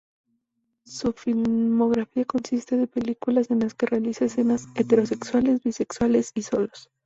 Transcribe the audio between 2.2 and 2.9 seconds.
consiste de